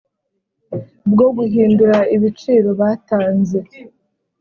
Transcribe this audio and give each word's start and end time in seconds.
bwo 1.11 1.27
guhindura 1.37 1.97
ibiciro 2.15 2.69
batanze 2.79 3.59